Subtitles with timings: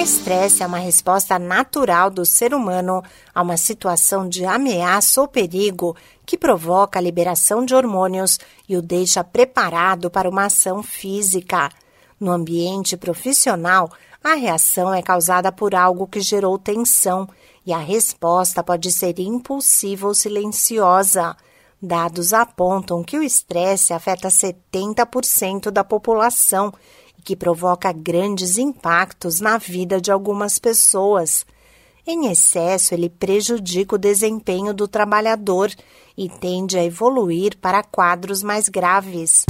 [0.00, 3.02] Estresse é uma resposta natural do ser humano
[3.34, 5.94] a uma situação de ameaça ou perigo
[6.24, 11.68] que provoca a liberação de hormônios e o deixa preparado para uma ação física.
[12.18, 13.90] No ambiente profissional,
[14.24, 17.28] a reação é causada por algo que gerou tensão
[17.66, 21.36] e a resposta pode ser impulsiva ou silenciosa.
[21.80, 26.72] Dados apontam que o estresse afeta 70% da população
[27.20, 31.44] que provoca grandes impactos na vida de algumas pessoas.
[32.06, 35.70] Em excesso, ele prejudica o desempenho do trabalhador
[36.16, 39.44] e tende a evoluir para quadros mais graves.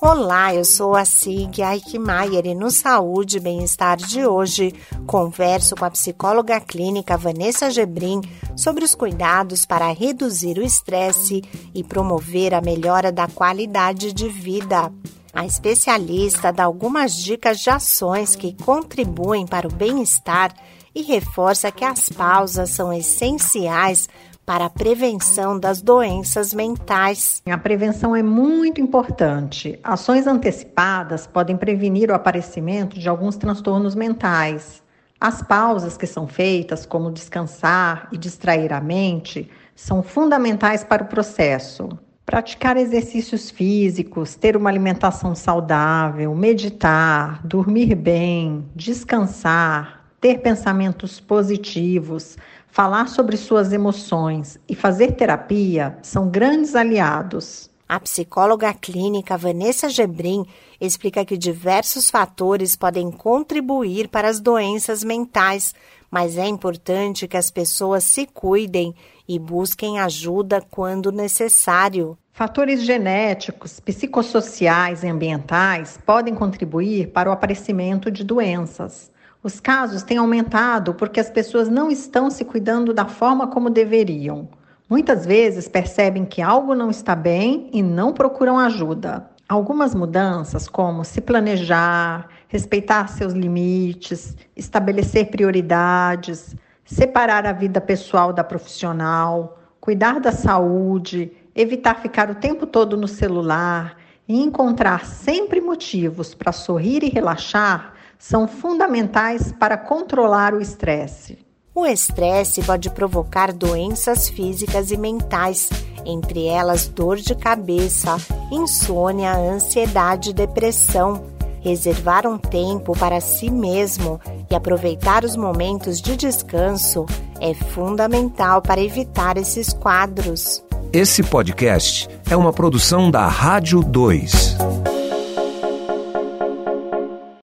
[0.00, 4.72] Olá, eu sou a Sig Eichmeier e no Saúde e Bem-Estar de hoje
[5.08, 8.20] converso com a psicóloga clínica Vanessa Gebrim
[8.56, 11.42] sobre os cuidados para reduzir o estresse
[11.74, 14.92] e promover a melhora da qualidade de vida.
[15.38, 20.52] A especialista dá algumas dicas de ações que contribuem para o bem-estar
[20.92, 24.08] e reforça que as pausas são essenciais
[24.44, 27.40] para a prevenção das doenças mentais.
[27.48, 29.78] A prevenção é muito importante.
[29.84, 34.82] Ações antecipadas podem prevenir o aparecimento de alguns transtornos mentais.
[35.20, 41.06] As pausas que são feitas, como descansar e distrair a mente, são fundamentais para o
[41.06, 41.96] processo.
[42.28, 53.08] Praticar exercícios físicos, ter uma alimentação saudável, meditar, dormir bem, descansar, ter pensamentos positivos, falar
[53.08, 57.70] sobre suas emoções e fazer terapia são grandes aliados.
[57.88, 60.44] A psicóloga clínica Vanessa Gebrim
[60.78, 65.74] explica que diversos fatores podem contribuir para as doenças mentais,
[66.10, 68.94] mas é importante que as pessoas se cuidem
[69.26, 72.18] e busquem ajuda quando necessário.
[72.30, 79.10] Fatores genéticos, psicossociais e ambientais podem contribuir para o aparecimento de doenças.
[79.42, 84.46] Os casos têm aumentado porque as pessoas não estão se cuidando da forma como deveriam.
[84.88, 89.28] Muitas vezes percebem que algo não está bem e não procuram ajuda.
[89.46, 96.56] Algumas mudanças, como se planejar, respeitar seus limites, estabelecer prioridades,
[96.86, 103.06] separar a vida pessoal da profissional, cuidar da saúde, evitar ficar o tempo todo no
[103.06, 103.94] celular
[104.26, 111.46] e encontrar sempre motivos para sorrir e relaxar, são fundamentais para controlar o estresse.
[111.78, 115.70] O estresse pode provocar doenças físicas e mentais,
[116.04, 118.16] entre elas dor de cabeça,
[118.50, 121.22] insônia, ansiedade e depressão.
[121.60, 127.06] Reservar um tempo para si mesmo e aproveitar os momentos de descanso
[127.40, 130.64] é fundamental para evitar esses quadros.
[130.92, 134.87] Esse podcast é uma produção da Rádio 2.